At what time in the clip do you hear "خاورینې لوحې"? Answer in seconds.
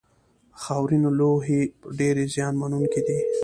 0.61-1.61